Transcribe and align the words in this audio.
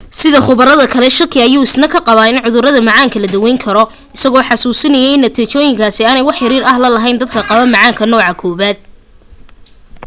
sida 0.09 0.37
khubarada 0.45 0.85
kale 0.93 1.07
shaki 1.17 1.37
ayuu 1.45 1.63
isna 1.67 1.87
ka 1.93 1.99
qabaa 2.07 2.29
in 2.31 2.41
cudurka 2.45 2.81
macaanka 2.89 3.17
la 3.21 3.27
dawayn 3.33 3.57
karo 3.63 3.83
isagoo 4.15 4.43
xasuusinaya 4.49 5.09
in 5.15 5.21
natiijooyinkaasi 5.25 6.01
aanay 6.05 6.23
wax 6.27 6.35
xiriir 6.41 6.63
ah 6.71 6.77
la 6.83 6.89
lahayn 6.95 7.17
dadka 7.21 7.39
qaba 7.49 7.65
macaanka 7.73 8.03
nooca 8.05 8.35
1 8.43 8.77